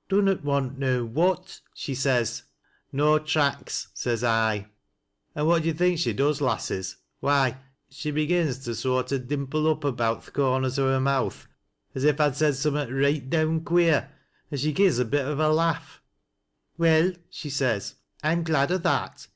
[0.08, 2.44] 'Dunnot want no what?' she says.'
[3.00, 4.68] No tracks,' says I.
[5.34, 6.98] And what do yo' think she does, lasses?
[7.18, 7.56] Why,
[7.88, 11.48] she begins to soart o' dimple up about th' corners o' her mouth
[11.92, 14.12] as if I'd said summat reight down queer,
[14.52, 15.98] an' she gi'es a bit o' a lafE.'
[16.78, 19.26] Well,' she says,' I'm glad o' that.